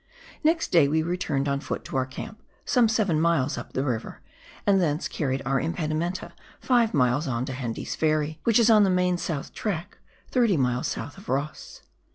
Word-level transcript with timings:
Next 0.43 0.69
day 0.71 0.87
we 0.87 1.03
returned 1.03 1.47
on 1.47 1.59
foot 1.59 1.85
to 1.85 1.95
our 1.95 2.07
camp, 2.07 2.41
some 2.65 2.89
seven 2.89 3.21
miles 3.21 3.55
up 3.55 3.73
the 3.73 3.83
river, 3.83 4.21
and 4.65 4.81
thence 4.81 5.07
carried 5.07 5.43
our 5.45 5.59
impedimenta 5.61 6.31
five 6.59 6.91
miles 6.95 7.27
on 7.27 7.45
to 7.45 7.53
Hende's 7.53 7.93
Ferry, 7.93 8.39
which 8.43 8.57
is 8.57 8.71
on 8.71 8.83
the 8.83 8.89
main 8.89 9.17
south 9.19 9.53
track, 9.53 9.99
30 10.31 10.57
miles 10.57 10.87
south 10.87 11.19
of 11.19 11.29
Ross. 11.29 11.83